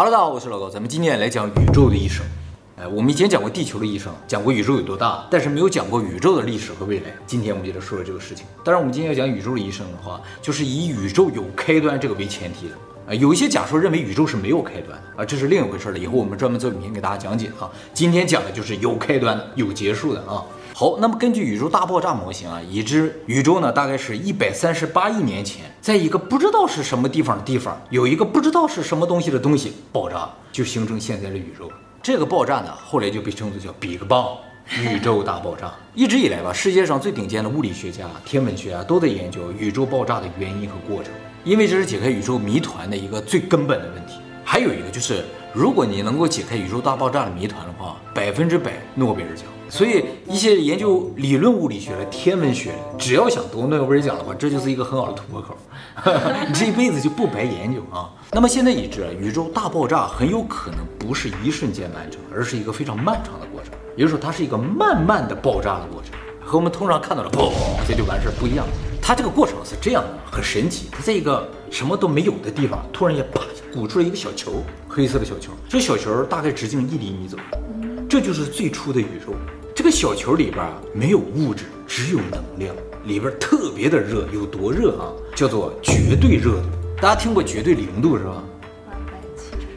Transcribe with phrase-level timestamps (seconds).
[0.00, 2.24] 好了大家好，我是老高，咱们今天来讲宇宙的一生。
[2.78, 7.14] 哎，我们以前讲过地球的一生，讲过宇宙有多大，但是没有讲过宇宙的历史和未来。
[7.26, 8.46] 今天我们接着说说这个事情。
[8.64, 12.74] 当然，我们今天要讲宇宙的一生的话，就是以宇宙有开端这个为前提的。
[13.08, 15.98] 啊，有一些假说认为宇宙是没有开端的啊，这是另一回事了。
[15.98, 17.68] 以后我们专门做影片给大家讲解啊。
[17.92, 20.42] 今天讲的就是有开端的、有结束的啊。
[20.80, 31.70] 好，那么根据宇宙大爆炸模型啊，已知宇宙呢大概是一百三十八亿年前，在一个不知道是什么地方的地方，有一个不知道是什么东西的东西爆炸，就形成现在的宇宙。
[32.02, 34.38] 这个爆炸呢，后来就被称作叫 Big Bang，
[34.80, 35.70] 宇宙大爆炸。
[35.94, 41.12] 一直以来吧，世界上最顶尖的物理学家、天文学家都在研究宇宙爆炸的原因和过程，
[41.44, 44.14] 因为这是解开宇宙谜团的一个最根本的问题。
[44.42, 49.44] 还有一个就是，如果你能够解开宇宙大爆炸的谜团的话，百分之百诺贝尔奖。
[49.70, 55.56] 所以，一些研究理论物理学的、天文学，只要想得诺贝尔奖的话，这就是一个很好的突破口，
[56.48, 58.10] 你这一辈子就不白研究啊。
[58.32, 66.12] 那么现在已知，宇宙大爆炸很有可能不是一瞬间完成，而是一个非常漫长的过程，也就是说，它是一个慢慢的爆炸的过程，
[66.44, 67.52] 和我们通常看到的砰
[67.86, 68.66] 这就完事儿不一样。
[69.00, 70.88] 它这个过程是这样的，很神奇。
[70.90, 73.40] 它在一个什么都没有的地方，突然间啪
[73.72, 77.44] 鼓出了一个小球，黑色的小球，这小球大概直径一厘米左右，
[78.08, 79.32] 这就是最初的宇宙。
[79.90, 82.74] 小球里边啊，没有物质，只有能量，
[83.04, 85.10] 里边特别的热，有多热啊？
[85.34, 86.68] 叫做绝对热度。
[87.00, 88.42] 大家听过绝对零度是吧？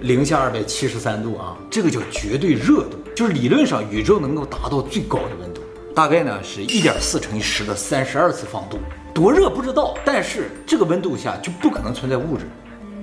[0.02, 5.61] 零下二百七十三度啊，这个叫绝对热度，就是理论上宇宙能够达到最高的温度，
[5.95, 8.78] 大概呢是一点四乘以十的三十二次方度。
[9.14, 12.45] 多热不知道，但是这个温度下就不可能存在物质，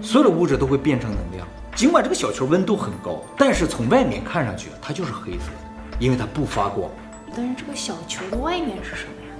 [0.02, 1.46] 所有的物质都会变成能量。
[1.74, 5.70] 尽管这个小球温度很高，但是从外面看上去它就是黑色的。
[5.98, 6.90] 因为它不发光，
[7.36, 9.32] 但是这个小球的外面是什么呀？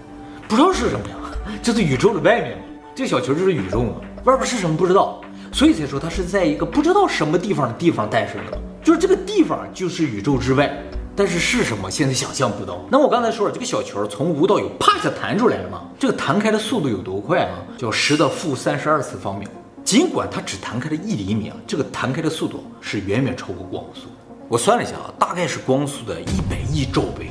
[0.49, 1.17] 不知道是什么呀，
[1.63, 2.65] 就是宇宙的外面嘛。
[2.95, 5.21] 这个小球就是宇宙嘛，外边是什么不知道，
[5.53, 8.59] 所以才说它是在一个不知道什么地方的地方诞生的。
[8.83, 10.71] 就是这个地方就是宇宙之外，
[11.15, 12.81] 但是是什么现在想象不到。
[12.91, 15.83] 那我刚才说了，这个小球从无到有，啪一下弹出来了嘛。
[15.99, 17.59] 这个弹开的速度有多快啊？
[17.77, 19.49] 叫十的负三十二次方秒。
[19.85, 24.09] 尽管它只弹开了一厘米啊，这个弹开的速度是远远超过光速。
[24.49, 27.31] 我算了一下啊，大概是光速的一百亿兆倍，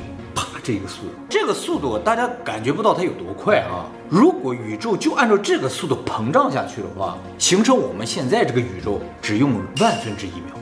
[0.69, 3.89] 这个速度，这个速度大家感觉不到它有多快啊。
[4.07, 10.55] 如果宇宙就按照这个速度膨胀下去的话，形成我们现在这个宇宙只用万分之一秒。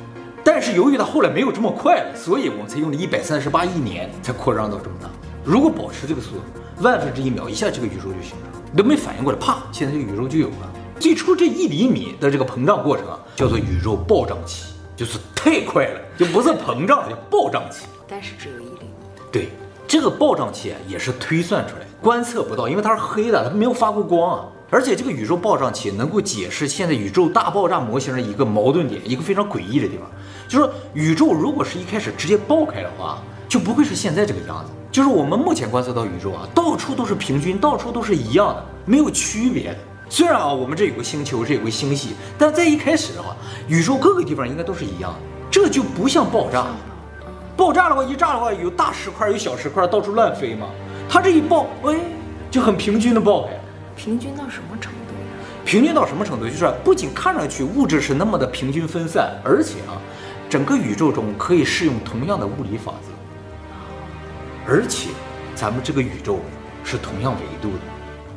[0.46, 5.09] 但是由于它后来没有这么快了，所以我们才用了一百三十八亿年才扩张到这么大。
[5.44, 6.41] 如果保持这个速度，
[6.81, 10.72] 万分之一秒，一下这个宇宙就形成了，你都没反应过来，啪，现在这个宇宙就有了。
[11.01, 14.67] 最初这一厘米的这个膨胀过程啊，叫做宇宙暴涨期。
[14.96, 17.85] 就是太快了，就不是膨胀，叫暴涨期。
[18.07, 18.90] 但是只有一厘米。
[19.29, 19.50] 对，
[19.87, 24.45] 这个暴涨期，也是推算出来，观测不到，因为它是黑的，它没有发过光啊。
[24.69, 30.05] 而且这个宇宙暴涨期能够解释现在宇宙大爆炸模型的一个矛盾点，一个非常诡异的地方，
[30.45, 34.71] 就是宇宙如果是一开始直接爆开的话，就不会是现在这个样子。
[34.91, 39.73] 就是我们目前观测到宇宙啊，到处都是平均，到处都是一样的，没有区别。
[40.09, 43.35] 虽然啊，我们这有个星球，这有个星系，但在一开始的话，
[43.69, 45.19] 宇宙各个地方应该都是一样的，
[45.49, 46.67] 这就不像爆炸。
[47.57, 50.68] 爆炸的话，一炸的话，有大石块，有小石块，到处乱飞嘛。
[51.09, 51.97] 它这一爆，喂，
[52.51, 53.59] 就很平均的爆开。
[53.95, 55.50] 平均到什么程度呀？
[55.66, 56.46] 平均到什么程度？
[56.46, 59.97] 就是不仅看上去物质是那么的平均分散，而且啊，
[60.47, 65.09] 整个宇宙中可以适用同样的物理法则，而且
[65.56, 66.40] 咱们这个宇宙
[66.84, 67.79] 是同样维度的。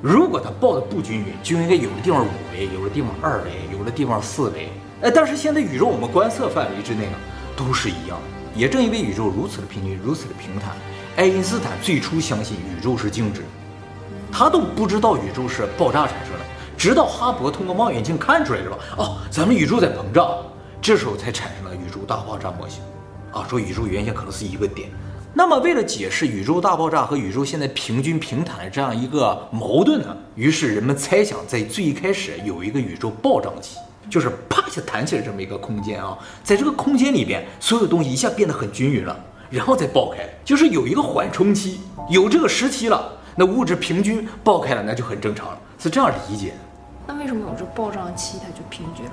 [0.01, 4.71] 如果它爆的不均匀，就应该有的地方五维，有的地方二维，有的地方四维。
[5.03, 7.19] 哎，但是现在宇宙我们观测范围之内呢，
[7.55, 8.40] 都是一样的。
[8.55, 10.75] 也正因为宇宙如此的平均，如此的平坦，
[11.17, 13.43] 爱因斯坦最初相信宇宙是静止，
[14.31, 16.45] 他都不知道宇宙是爆炸产生的，
[16.77, 18.79] 直到哈勃通过望远镜看出来是吧？
[18.97, 20.37] 哦，咱们宇宙在膨胀，
[20.81, 22.83] 这时候才产生了宇宙大爆炸模型，
[23.33, 24.89] 啊，说宇宙原先可能是一个点。
[25.33, 33.77] 那么，为了解释宇宙大爆炸和宇宙现在平均平坦的这样一个矛盾呢，于是人们猜想，在最一开始有一个宇宙暴涨期，
[34.11, 39.19] 就是啪一下弹起来这么一个空间啊，在这个空间里边，所有东西一下变得很均匀了，
[39.49, 41.81] 然后再爆开，就是有一个缓冲期，
[42.11, 46.53] 有这个时期了，那物质平均爆开了，那就很正常了，是这样理解。
[47.07, 49.13] 那为什么有这暴涨期它就平均了？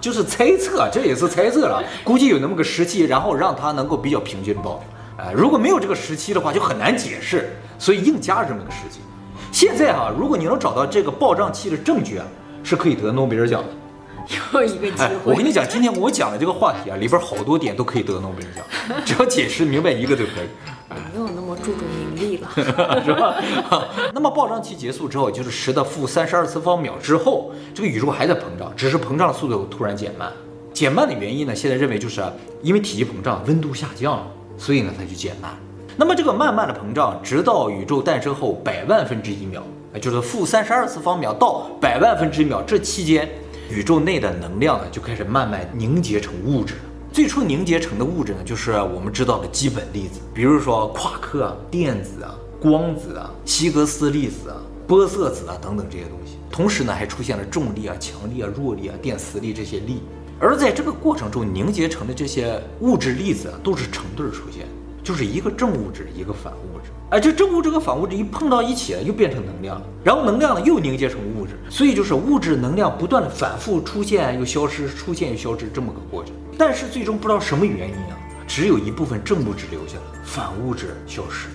[0.00, 4.82] 就是猜测，这也是猜测了，估计有那么个时期，然后让它能够比较平均爆。
[5.16, 9.00] 哎，如果没有这个时期的话，就很难解释，所以硬加了这么个时期。
[9.50, 12.26] 现在哈、啊，如果你能找到这个暴胀期的证据啊，
[12.62, 13.68] 是可以得诺贝尔奖的。
[14.52, 15.32] 又一个机会。
[15.32, 18.64] 我跟你讲，今天我讲的这个话题啊，里边好多点都可以得诺贝尔奖，
[19.04, 20.48] 只要解释明白一个就可以。
[21.12, 22.48] 没有那么注重名利了，
[23.04, 23.36] 是吧？
[24.12, 30.32] 那么暴胀期结束之后，就是十的负三十二次方秒之后，这个宇宙还在膨胀，只是膨胀的速度突然减慢。
[30.72, 32.22] 减慢的原因呢，现在认为就是
[32.62, 35.50] 因为体积膨胀，温度下降了，所以呢它就减慢。
[35.96, 39.62] 那么这个慢慢的膨胀，直到宇宙诞生后百万分之一秒，
[39.94, 43.28] 也就是负三十二次方秒到百万分之一秒这期间，
[43.70, 46.74] 宇宙内的能量呢就开始慢慢凝结成物质。
[47.12, 54.56] 最初凝结成的物质呢，就是我们知道的基本粒子，比如说夸克啊、电子啊、光子啊、希格斯粒子啊、
[54.88, 56.36] 玻色子啊等等这些东西。
[56.50, 60.02] 同时呢，还出现了重力啊、强力啊、弱力啊、电磁力这些力。
[60.40, 64.66] 而在这个过程中凝结成的这些物质粒子啊，都是成对出现，
[65.02, 66.73] 就是一个正物质，一个反物。
[67.14, 76.34] 哎，这正物质和反物质一碰到一起了，又变成能量了，然后能量呢又凝结成物质，所以就是物质能量不断的反复出现又消失，出现又消失这么个过程。
[76.58, 78.18] 但是最终不知道什么原因啊，
[78.48, 81.54] 只有一部分正物质留下了，反物质消失了。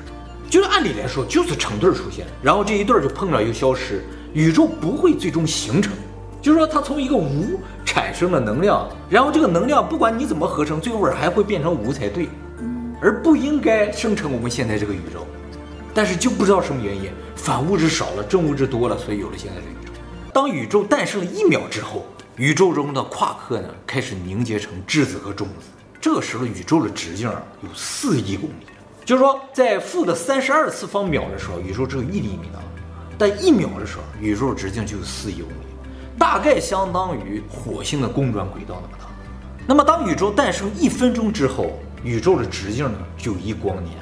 [0.50, 4.02] 就是按理来说，就是成对出现，然后这一对就碰着又消失，
[4.32, 5.92] 宇宙不会最终形成。
[6.42, 12.30] 就是说，它从一个无产生了能量，然后这个能量不管你怎么合成，最后还会变成无才对，
[13.02, 15.28] 而不应该生成我们现在这个宇宙。
[16.00, 19.92] 但是就不知道什么原因，反物质少了，正物质多了，所以有了现在这个宇宙。
[20.31, 22.06] 当宇宙诞生了一秒之后。
[22.38, 25.68] 宇宙中的夸克呢，开始凝结成质子和中子。
[26.00, 27.30] 这个时候，宇宙的直径
[27.62, 28.66] 有四亿公里，
[29.04, 32.62] 就是说，在负的三十二次方秒的时候，宇宙只有一厘米大；
[33.18, 35.68] 但一秒的时候，宇宙直径就有四亿公里，
[36.18, 39.06] 大概相当于火星的公转轨道那么大。
[39.68, 43.98] 那么，当宇宙诞生一分钟之后，宇宙的直径呢，就一光年。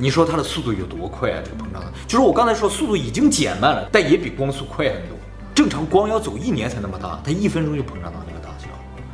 [0.00, 1.42] 你说它的速度有多快啊？
[1.44, 5.18] 这个膨胀的，就是我刚才说，速度已经减慢了，但也比光速快很多。
[5.54, 8.68] 正常光要走一年才那么大，它一分钟就膨胀到那个大小。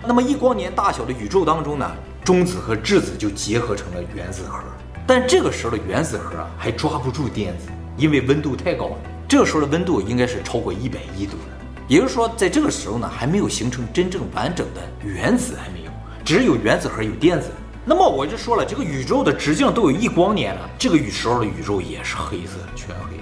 [0.07, 1.91] 那么一光年大小的宇宙当中呢，
[2.23, 4.61] 中子和质子就结合成了原子核。
[5.09, 7.67] 但这个时候的原子核，还抓不住电子，
[7.97, 8.97] 因为温度太高了。
[9.27, 15.91] 这个时候的温度应该是超过一百亿度的，也就是说，在这个时候呢，还没有形成真正完整的原子，还没有，
[16.25, 17.49] 只有原子核有电子。
[17.89, 23.17] 那么我就说了，这个宇宙的直径都有一光年了，这个宇时候的宇宙也是黑色，全黑，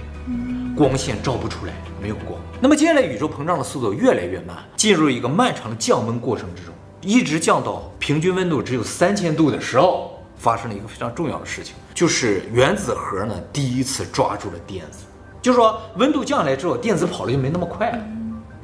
[0.75, 2.41] 光线照不出来，没有光。
[2.59, 15.05] 那么接下来，宇宙膨胀的速度越来越慢，进入一个漫长的降温过程之中，一直降到平均温度只有三千度的时候，发生了一个非常重要的事情，就是原子核呢第一次抓住了电子。
[15.43, 17.99] 就是说，温度降下来之后，电子跑的就没那么快了，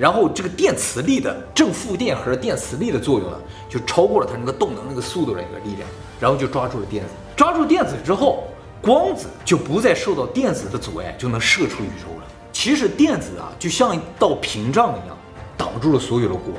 [0.02, 3.38] 然后这个电磁力的正负电荷电磁力的作用呢，
[3.70, 5.88] 就超过了它那个动能那个速度的一个力量，
[6.20, 7.12] 然后就抓住了电子。
[7.36, 8.46] 抓住电子之后，
[8.82, 12.26] 光子就不再受到电子的阻碍，就能射出宇宙了。
[12.52, 15.16] 其实电子啊，就像一道屏障一样，
[15.56, 16.56] 挡住了所有的光，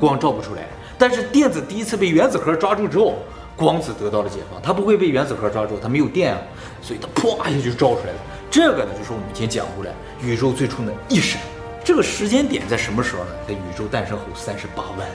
[0.00, 0.66] 光照不出来。
[0.96, 3.16] 但是电子第一次被原子核抓住之后，
[3.56, 6.40] 光子得到了解放，它不会被原子核抓住，它没有电啊，
[6.80, 8.18] 所以它啪一下就照出来了。
[8.50, 11.38] 这个呢，就是我们以前讲过的宇宙最初的一闪。
[11.86, 13.30] 这个时间点在什么时候呢？
[13.46, 15.08] 在宇宙诞生后三十八万年。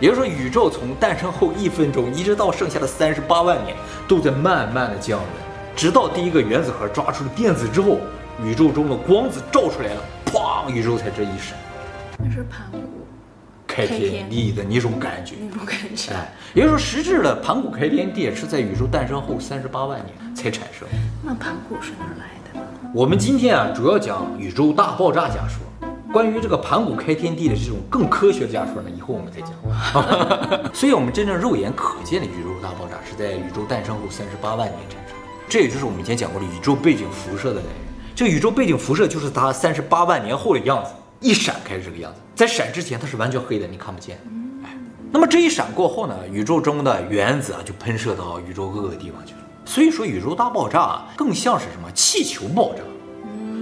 [0.00, 3.76] 也就是说，宇宙从诞生后一分钟，一直到剩下的三十八万年，
[4.08, 5.28] 都在慢慢的降温，
[5.76, 8.00] 直到第一个原子核抓出了电子之后。
[8.42, 10.68] 宇宙中的光子照出来了，砰！
[10.68, 11.56] 宇宙才这一闪。
[12.18, 13.06] 那是盘古
[13.68, 16.12] 开天地的那种感觉，那种感觉。
[16.12, 20.88] 哎，也就是说，实质的盘古开天地是在宇宙诞生后三十八万年才产生。
[21.22, 22.41] 那盘古是哪儿来的呢？
[22.94, 25.60] 我们今天啊，主要讲宇宙大爆炸假说。
[26.12, 29.52] 关于这个盘古开天地的这种更科学的假说呢，以后我们再讲。
[30.74, 35.16] 所以，我们真正肉眼可见的宇宙大爆炸是在宇宙诞生后三十八万年产生。
[35.48, 37.74] 这也就是我们以前讲过的宇宙背景辐射的来源。
[38.14, 44.18] 这个宇宙背景辐射就是它三十八万年后的样子，一闪开这个样子，在闪之前它是完全黑的，你看不见。
[44.64, 44.76] 哎，
[45.10, 49.38] 那么这一闪过后呢，宇宙中的原子啊就喷射到宇宙各个地方去了。
[49.64, 52.80] 所以说宇宙大爆炸啊，更像是什么气球爆炸，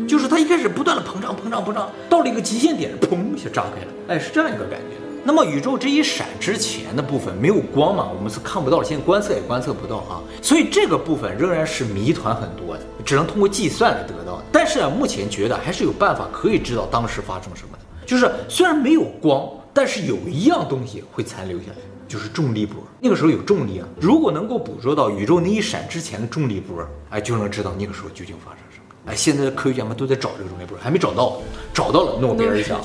[0.09, 4.97] 就是它一开始不断的膨胀膨胀膨胀，到了一个极限点，砰一下炸开了，哎，是这样一个感觉。
[5.23, 14.45] 那么宇宙这一闪之前的部分没有光嘛，我们是看不到，现在观测也观测不到啊，所以这个部分仍然是谜团很多的，只能通过计算来得到的。
[14.51, 21.77] 但是啊，目前觉得还是有办法可以知道当时发生什么的，就是虽然没有光，但是有一样东西会残留下来，
[22.11, 22.83] 就是重力波。
[23.01, 28.85] 那个时候有重力啊，如果能够捕捉到宇宙那一闪之前的重力波，哎，就能知道那个时候究竟发生什么。
[29.07, 31.41] 哎，现在的科学家们都在找这个重力波，还没找到，
[31.73, 32.81] 找到了诺贝尔奖。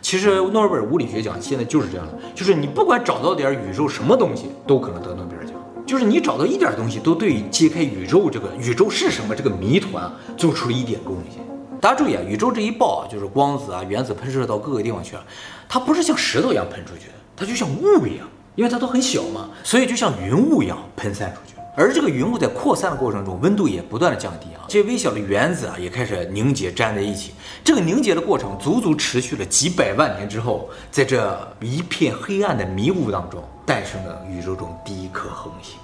[0.00, 5.54] 其实诺贝尔物理学奖现在就是这样的，就是你不管找到点宇宙什么东西，都可能得诺贝尔奖。
[5.86, 11.42] 就是你找到一点东西，都对于揭开宇宙这个宇宙是什么这个谜团啊，做出了一点贡献。
[11.80, 15.24] 大家注意啊，宇宙这一爆啊，就是光子啊、原子喷射到各个地方去了，
[15.68, 18.28] 它不是像石头一样喷出去的，它就像雾一样，
[18.58, 21.54] 因为它都很小嘛，所以就像云雾一样喷散出去。
[21.76, 27.34] 而这个云雾在扩散的过程中，温度也不断的降低啊，这些微小的原子啊也开始凝结粘在一起。
[27.62, 35.76] 这个凝结的过程足足持续了几百万年之后，在这一片黑暗的迷雾当中，诞生了宇宙中第一颗恒星。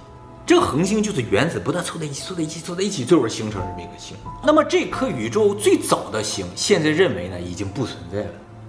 [0.45, 4.17] 这个恒星就是原子不断凑在一起，凑在一起，凑在一起，最后形成这么一个星。
[4.43, 8.27] 那么这颗宇宙最早的星，现在认为呢已经不存在了。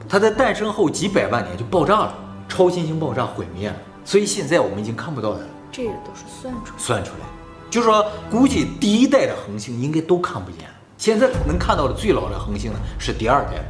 [0.08, 2.14] 它在诞生后几百万年就爆炸了，
[2.48, 5.46] 超新星爆炸毁灭了，所以现在我们已经看不到它了。
[5.72, 7.26] 这个都是算出来，算出来，
[7.68, 10.60] 就是说估计第一代的恒星应该都看不见。
[10.96, 13.62] 现在能看到的最老的恒星呢是第二代。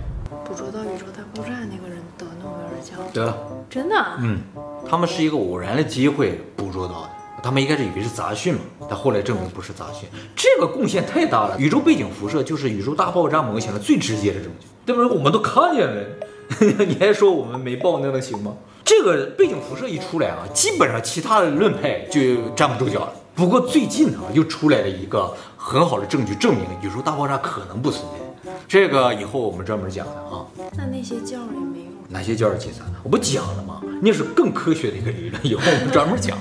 [0.44, 2.98] 捕捉到宇宙大爆炸那个人得诺贝尔奖。
[3.12, 3.36] 得了，
[3.68, 3.96] 真的？
[4.20, 4.40] 嗯，
[4.88, 7.10] 他们是一个偶然的机会捕捉到的。
[7.42, 10.08] 他们一开始以为是杂讯嘛，但后来证明不是杂讯。
[10.36, 15.16] 这个贡献太大了，宇宙背景辐射就是宇宙大爆炸模型的最直接的证据，对不对？
[15.16, 16.04] 我们都看见了，
[16.86, 18.54] 你还说我们没报那能行吗？
[18.86, 23.12] 这个背景辐射一出来啊，基本上其他的论派就站不住脚了。
[23.34, 28.52] 不过最近啊，又出来了一个很好的证据，证明宇宙大爆炸可能不存在。
[28.68, 30.46] 这个以后我们专门讲的啊。
[30.76, 31.88] 那那些教也没用。
[32.08, 32.86] 哪些教是解散？
[33.02, 33.82] 我不讲了吗？
[34.00, 36.38] 那是更科学的一个理论，以后我们专门讲。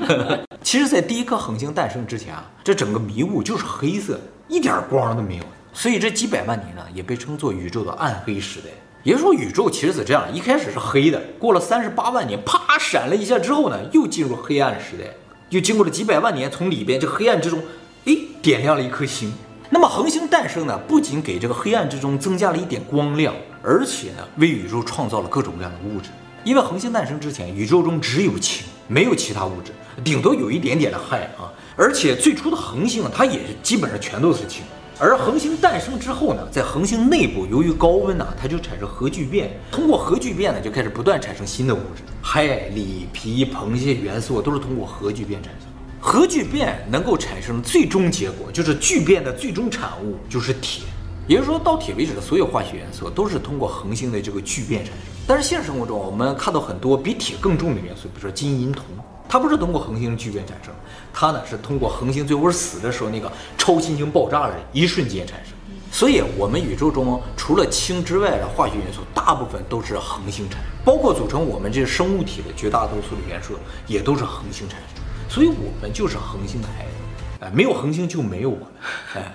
[0.62, 5.42] 其实，在第一颗恒星诞生之前啊，这整个迷雾就是黑色的，一点光都没有。
[5.72, 8.66] 所以这几百万年呢，也被称作宇宙的暗黑时代。
[9.06, 15.04] 也就是说，宇宙其实是这样，一开始是黑的，过了三十八万年，啪闪了一下之后呢，又进入黑暗时代。
[15.50, 17.62] 又经过了几百万年，从里边这黑暗之中，
[18.06, 19.32] 哎，点亮了一颗星。
[19.70, 23.32] 那么恒星诞生呢，不仅给这个黑暗之中增加了一点光亮，
[23.62, 26.10] 而且呢，为宇宙创造了各种各样的物质。
[26.42, 29.70] 因为恒星诞生之前，宇宙中只有氢，没有其他物质，
[30.02, 31.46] 顶多有一点点的氦啊。
[31.76, 34.64] 而且最初的恒星啊，它也基本上全都是氢。
[34.98, 39.50] 而恒星诞生之后呢，在恒星内部，由于高温呢，它就产生核聚变。
[39.70, 45.68] 通过核聚变呢，就开始不断产生新的物质，氦、锂、铍、硼这些元素都是通过核聚变产生。
[46.00, 50.84] 核聚变能够产生的最终结果，就是聚变的最终产物就是铁。
[51.28, 55.00] 也就是说到铁为止的所有化学元素都是通过恒星的这个聚变产生。
[55.26, 58.84] 但是现实生活中，我们看到很多比铁更重的元素，比如说金银铜，
[59.28, 60.72] 它不是通过恒星聚变产生，
[61.12, 65.52] 它呢是通过恒星最后死的时候那个超新星爆炸的一瞬间产生。
[65.90, 73.54] 所以，我们宇宙中除了氢之外的化学元素，大部分都是恒星产生，包括组成我们这个生物体的绝大多数的元素，
[73.86, 75.02] 也都是恒星产生。
[75.28, 78.66] 所以，我们就是恒星的孩子，哎，没有恒星就没有我们，
[79.14, 79.32] 哎。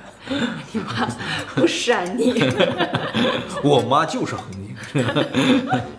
[0.72, 1.08] 你妈
[1.56, 2.34] 不闪你，
[3.63, 4.62] 我妈就是恒星。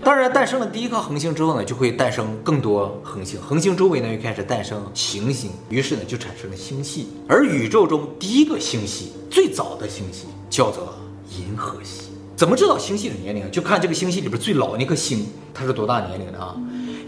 [0.02, 7.09] 当然，诞生了第一颗恒星之后呢，就会诞生更多恒星，恒星周围呢又开始诞生行星，于是呢就产生了星系。
[7.29, 10.95] 而宇宙中第一个星系，最早的星系叫做
[11.38, 12.05] 银河系。
[12.37, 13.50] 怎么知道星系的年龄？
[13.50, 16.55] 就看这个星系里边最老那颗星，它是多大年龄的啊？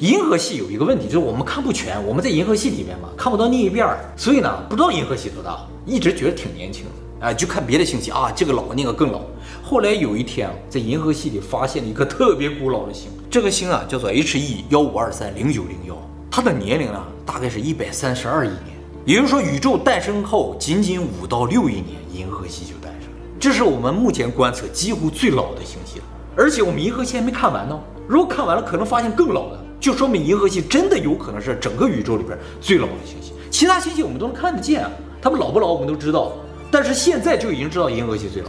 [0.00, 6.85] 银河系有一个问题，就是我们看不全，我们在银河系里面嘛，看不到另一边儿，所以呢，不知道银河系多大，一直觉得挺年轻
[7.21, 9.21] 啊，就看别的星系啊，这个老，那个更老。
[9.62, 15.97] 后来有一天啊，在银河系里发现了一颗特别古老的星，这个星啊叫做 H E 幺五二三零九零幺，
[16.30, 23.18] 它的年龄呢大概是一百三十二亿年，也就是说宇宙诞生后仅仅五到六亿年，银河系就诞生了。
[23.40, 26.04] 这是我们目前观测几乎最老的星系了，
[26.37, 27.80] 而且我们银河系还没看完呢。
[28.06, 33.33] 如果看完了，可能发现更老的，就说明银河系真的有可能是整个宇宙里边最老的星系。
[33.50, 34.90] 其他星系我们都能看得见啊，
[35.23, 36.33] 它们老不老我们都知道。
[36.75, 38.49] 但是现在就已经知道银河系最老。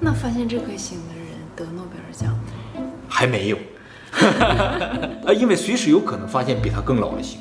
[0.00, 2.44] 那发现这颗星的人得诺贝尔奖吗？
[3.08, 3.56] 还没有，
[5.26, 7.40] 啊， 因为随时有可能发现比它更老的星。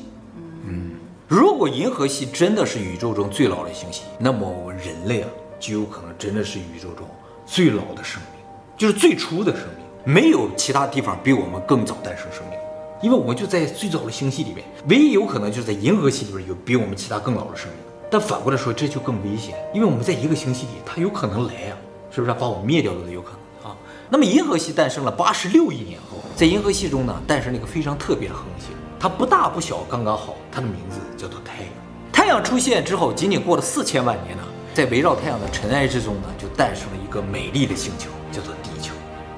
[0.65, 0.93] 嗯，
[1.27, 5.29] 如果银河系真的是宇宙中最老的星系，那么我们人类啊，
[5.59, 7.05] 就有可能真的是宇宙中
[7.45, 8.41] 最老的生命，
[8.75, 12.57] 就是最初的生命，没有其他地方比我们更早诞生生命，
[13.03, 17.90] 因为我们就在最早的星系里面，唯一有可能就是在银河系里边有比我们其他更老的生命。
[18.11, 23.29] 但反过来说，这就更危险，因为我们在一个星系里，它有可能来呀、啊，是不是把我们灭掉了都有可
[23.63, 23.77] 能啊？
[24.09, 31.71] 那么银河系诞生了八十六亿年后，在银河系中呢，诞生了一个非常特别的恒星，它不大不小，刚刚好，它的名字叫做太阳。
[32.11, 38.93] 太阳出现之后，仅仅过了四千万年呢，在围绕太阳的尘埃之中呢，就诞生了一个美丽的星球，叫做地球。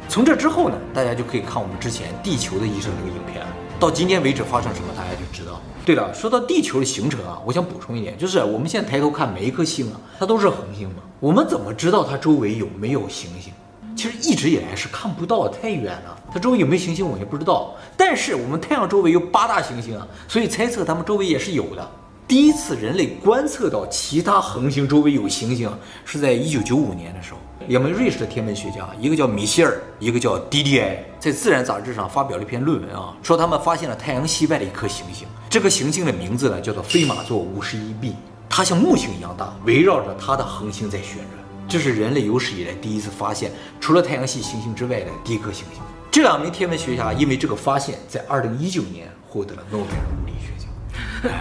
[0.09, 3.45] 从这之后呢，大家就可以看我们之前地球的医生这个影片，
[3.79, 5.61] 到今天为止发生什么，大家就知道。
[5.85, 10.95] 对了，说到地球的形成啊，我想补充一点，就是我们现在抬头看每一颗星啊，它都是恒星嘛。
[11.19, 13.51] 我们怎么知道它周围有没有行星？
[13.95, 16.17] 其实一直以来是看不到，太远了。
[16.33, 17.75] 它周围有没有行星，我也不知道。
[17.95, 21.91] 但是我们太阳周围有八大行星啊，所以猜测它们周围也是有的。
[22.25, 25.69] 第一次人类观测到其他恒星周围有行星，
[26.05, 38.15] 是在一九九五年的时候，两名瑞士的天文学家，一个叫米歇尔，一个叫迪迪埃，在《自然》杂志上发表了一篇论文啊，说他们发现了太阳系外的一颗行星，这颗行星的名字呢叫做飞马座五十一 b，
[38.49, 41.27] 它像木星一样大，围绕着它的恒星在旋转，
[41.67, 43.51] 这是人类有史以来第一次发现
[43.81, 45.83] 除了太阳系行星之外的第一颗行星。
[46.09, 51.33] 这两名天文学家因为这个发现，在二零一九年获得了诺贝尔物理学奖。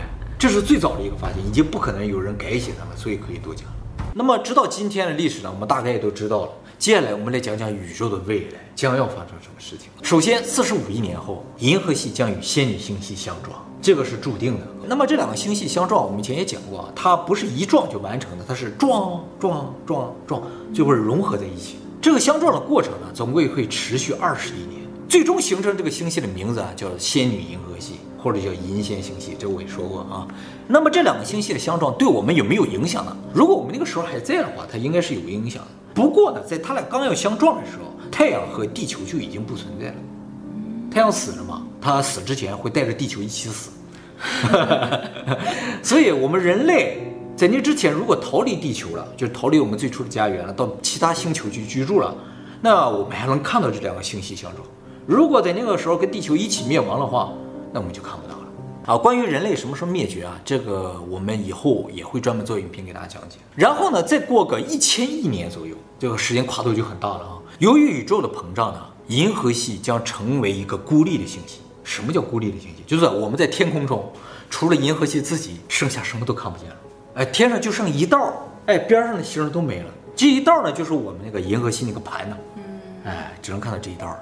[0.43, 3.65] 这是最早的一个发现，已经不可能有人改写它了，所以可以多讲。
[4.13, 6.49] 那么，直到今天的历史呢，我们大概也都知道了。
[6.81, 9.89] 接下来，我们来讲讲宇宙的未来将要发生什么事情。
[10.03, 14.67] 首先，四十五亿年后，银河系将与仙女星系相撞，这个是注定的。
[14.85, 20.43] 那么，这两个星系相撞，我们以前也讲过，它不是一撞就完成的，它是撞撞撞撞，
[20.75, 21.77] 最后融合在一起。
[22.01, 27.99] 这个相撞的过程呢，总归会持续二十亿年，最终形成这个星系的名字啊，叫仙女银河系。
[28.23, 30.27] 或者叫银仙星系，这我也说过啊。
[30.69, 33.17] 那么这两个星系的相撞对我们有没有影响呢？
[33.35, 35.69] 如果我们那个时候还在的话，它应该是有影响的。
[35.93, 39.95] 不过呢，在它俩刚要相撞的时候，太阳和地球就已经不存在了。
[40.91, 43.71] 太阳死了嘛，它死之前会带着地球一起死。
[45.83, 52.15] 所以，我们人类在那之前如果逃离地球了，就是逃离我们最初的家园了，到其他星球去居住了，
[52.61, 54.65] 那我们还能看到这两个星系相撞。
[55.07, 57.33] 如果在那个时候跟地球一起灭亡的话，
[57.73, 58.47] 那我们就看不到了
[58.87, 58.97] 啊！
[58.99, 60.39] 关于人类什么时候灭绝啊？
[60.45, 63.39] 这个我们以后也会专门做影片给大家讲解。
[63.55, 67.39] 然后呢，再过个一千亿年左右，这个时间跨度就很大了啊！
[67.59, 71.61] 由于宇宙的膨胀呢，银河系将成为一个孤立的星系。
[71.85, 72.83] 什么叫孤立的星系？
[72.87, 74.13] 就是我们在天空中，
[74.51, 76.77] 除了银河系自己，剩下什么都看不见了。
[77.15, 78.33] 哎，天上就剩一道，
[78.67, 79.91] 哎，边上的星都没了。
[80.15, 82.37] 这一道呢，就是我们那个银河系那个盘呢。
[82.57, 82.63] 嗯，
[83.07, 84.19] 哎，只能看到这一道了。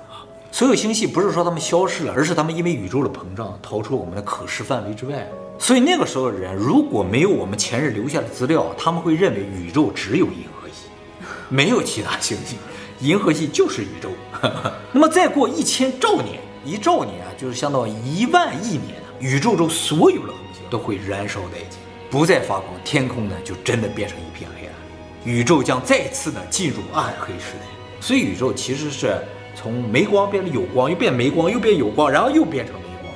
[0.52, 5.26] 所有星系不是说它们消失了，而是它们因为宇宙的膨胀逃出我们的可视范围之外。
[5.58, 10.88] 所以那个时候的人如果没有我们前人留下的资料，他们会认为宇宙只有银河系，
[11.48, 12.56] 没有其他星系，
[13.00, 14.10] 银河系就是宇宙。
[14.92, 21.78] 那么再过一千兆年，一兆年啊，就是相当于一万亿年啊，宇宙中所有的恒星都会燃烧殆尽，
[22.10, 24.74] 不再发光，天空呢就真的变成一片黑暗，
[25.24, 27.66] 宇宙将再次的进入暗黑时代。
[28.00, 29.16] 所以宇宙其实是。
[29.60, 33.12] 从没光变成有光，又变没光，又变有光，然后又变成没光，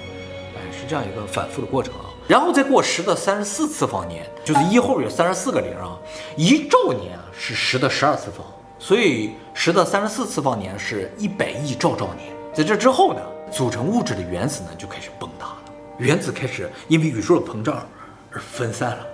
[0.57, 2.13] 哎，是这样一个反复的过程啊。
[2.29, 5.99] 然后再过十的三十四次方年，就是一后面有三十四个零啊。
[6.37, 8.45] 一兆年啊是十的十二次方，
[8.79, 12.31] 所以十的三十四次方年是一百亿兆兆年。
[12.53, 15.63] 在这之后呢，组成物质的原子呢就开始崩塌了，
[15.97, 17.87] 原子开始因为宇宙的膨胀
[18.31, 19.07] 而分散了。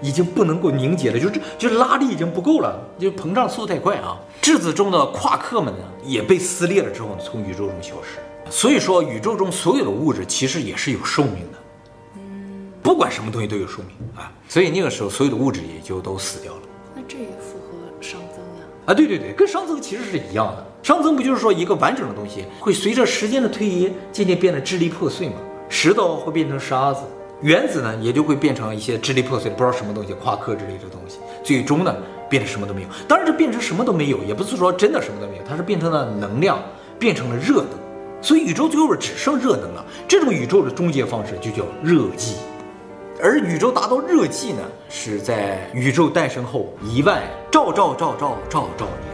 [0.00, 4.16] 已经不能够凝结了，就这就是拉力已经不够了，就膨胀速度太快啊！
[4.40, 8.18] 质子中的夸克们呢也被撕裂了之后从宇宙中消失。
[8.50, 11.58] 所以说，宇宙中所有的物质其实也是有寿命的，
[12.16, 14.32] 嗯，不管什么东西都有寿命啊。
[14.48, 16.60] 所以那个时候所有的物质也就都死掉了。
[16.94, 18.64] 那这也符合熵增呀？
[18.86, 20.64] 啊，对对对，跟熵增其实是一样的。
[20.82, 25.34] 熵增不就是说一个完整的东西会随着时间的推移渐渐变得支离破碎吗？
[25.68, 27.02] 石头会变成沙子。
[27.40, 31.94] 原子呢，也就会变成一些支离破碎的不知道什么东西，夸克之类的东西，最终呢，
[32.28, 32.88] 变成什么都没有。
[33.06, 36.58] 当然，这变成什么都没有，也不是说真的什么都没有，它是变成了能量，
[36.98, 37.70] 变成了热能。
[38.20, 39.84] 所以宇宙最后只剩热能了。
[40.08, 42.34] 这种宇宙的终结方式就叫热寂。
[43.22, 47.22] 而宇宙达到热寂呢，是在宇宙诞生后一万
[47.52, 49.07] 兆兆兆兆兆兆年。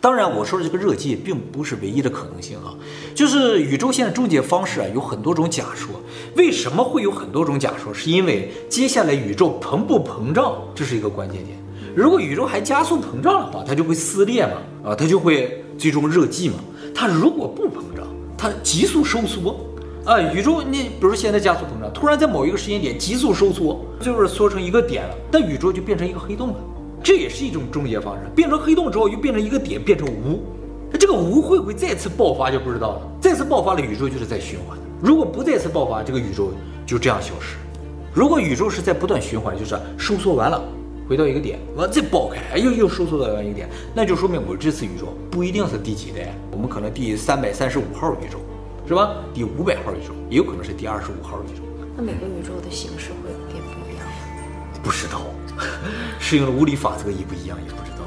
[0.00, 2.74] 当然，我说的这个热寂并不是唯一的可能性啊，
[3.14, 5.90] 就是宇宙现在终结方式啊有很多种假说。
[6.36, 7.92] 为什么会有很多种假说？
[7.92, 11.58] 是因为接下来宇宙膨不膨胀，这是一个关键点。
[11.94, 16.58] 如果宇宙还加速膨胀的话，它就会撕裂嘛，啊，它就会最终热寂嘛。
[16.94, 18.06] 它如果不膨胀，
[18.36, 19.58] 它急速收缩，
[20.04, 26.56] 啊，宇宙你比如说现在加速膨胀，突然在某一个时间点急速收缩，就是缩成一个点了，那宇宙就变成一个黑洞了。
[27.06, 30.42] 这也是一种终结方式，变成黑洞之后又变成一个点，变成无，
[30.90, 33.02] 那这个无会不会再次爆发就不知道了。
[33.20, 36.50] 再次爆发了，宇宙就是在循环的；如果不再次爆发，这个宇宙
[36.84, 37.58] 就这样消失。
[38.12, 40.60] 如果宇宙是在不断循环，就是收缩完了，
[41.08, 48.40] 回到一个点，完再爆开，又又收缩到一个点，那就说明我这次宇宙不一定是第几代，我们可能第三百三十五号宇宙，
[48.88, 49.14] 是吧？
[49.32, 51.62] 第五百号宇宙，也有可能是第二十五号宇宙。
[51.96, 54.80] 那每个宇宙的形式会变不一样吗？
[54.82, 55.20] 不知道。
[56.18, 57.98] 适应的物理法则一不一样也不知道，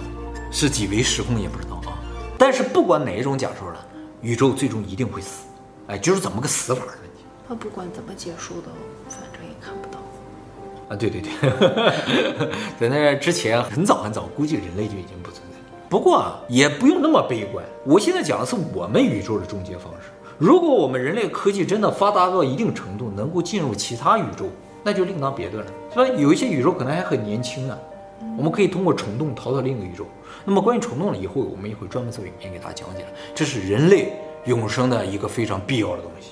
[0.51, 1.97] 是几维时空也不知道啊。
[2.38, 3.85] 但是不管哪一种假说了，
[4.21, 5.45] 宇宙最终一定会死，
[5.88, 7.25] 哎，就是怎么个死法的问题。
[7.47, 8.67] 它不管怎么结束的，
[9.09, 9.99] 反正也看不到。
[10.89, 15.57] 啊，对对对， 在那之前很早很早，估计人类就已经不存在。
[15.89, 17.65] 不过啊，也不用那么悲观。
[17.85, 20.12] 我现在讲的是我们宇宙的终结方式。
[20.38, 24.45] 如果我们人类科技真的发达到一定程度，能够进入其他宇宙。
[24.83, 26.21] 那就另当别论了，所以？
[26.21, 27.77] 有一些宇宙可能还很年轻啊，
[28.37, 30.05] 我们可以通过虫洞逃到另一个宇宙。
[30.45, 34.13] 那么关于虫洞呢，以后我们也会专门做影片给大家讲解，这是人类
[34.45, 36.31] 永生的一个非常必要的东西。